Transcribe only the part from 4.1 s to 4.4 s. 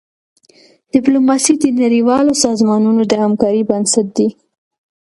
دی.